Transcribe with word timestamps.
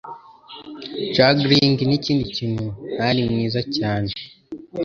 Juggling 1.15 1.77
nikindi 1.87 2.25
kintu 2.37 2.67
ntari 2.93 3.19
mwiza 3.31 3.61
cyane. 3.75 4.09